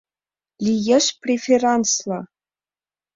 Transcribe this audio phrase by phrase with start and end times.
[0.65, 2.19] -Лиеш преферансла.